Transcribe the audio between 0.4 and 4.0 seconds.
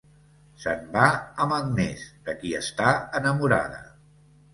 Se'n va amb Agnès de qui està enamorada.